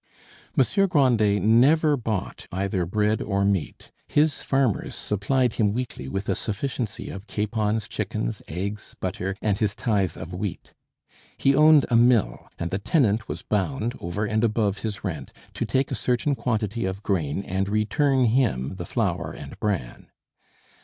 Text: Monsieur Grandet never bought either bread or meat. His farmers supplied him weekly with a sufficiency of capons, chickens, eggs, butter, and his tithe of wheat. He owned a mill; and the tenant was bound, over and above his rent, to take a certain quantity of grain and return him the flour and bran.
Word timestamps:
Monsieur 0.55 0.87
Grandet 0.87 1.43
never 1.43 1.95
bought 1.95 2.47
either 2.51 2.87
bread 2.87 3.21
or 3.21 3.45
meat. 3.45 3.91
His 4.07 4.41
farmers 4.41 4.95
supplied 4.95 5.53
him 5.53 5.73
weekly 5.73 6.09
with 6.09 6.27
a 6.27 6.33
sufficiency 6.33 7.11
of 7.11 7.27
capons, 7.27 7.87
chickens, 7.87 8.41
eggs, 8.47 8.95
butter, 8.99 9.35
and 9.43 9.59
his 9.59 9.75
tithe 9.75 10.17
of 10.17 10.33
wheat. 10.33 10.73
He 11.37 11.53
owned 11.53 11.85
a 11.91 11.95
mill; 11.95 12.49
and 12.57 12.71
the 12.71 12.79
tenant 12.79 13.27
was 13.29 13.43
bound, 13.43 13.93
over 13.99 14.25
and 14.25 14.43
above 14.43 14.79
his 14.79 15.03
rent, 15.03 15.33
to 15.53 15.65
take 15.65 15.91
a 15.91 16.01
certain 16.01 16.33
quantity 16.33 16.85
of 16.85 17.03
grain 17.03 17.43
and 17.43 17.69
return 17.69 18.25
him 18.25 18.77
the 18.77 18.85
flour 18.87 19.31
and 19.31 19.59
bran. 19.59 20.07